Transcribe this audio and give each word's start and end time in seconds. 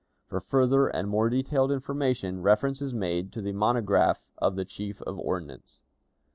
For 0.25 0.39
further 0.39 0.87
and 0.87 1.07
more 1.07 1.29
detailed 1.29 1.71
information, 1.71 2.41
reference 2.41 2.81
is 2.81 2.91
made 2.91 3.31
to 3.33 3.39
the 3.43 3.51
monograph 3.53 4.27
of 4.39 4.55
the 4.55 4.65
Chief 4.65 4.99
of 5.03 5.19
Ordnance. 5.19 5.83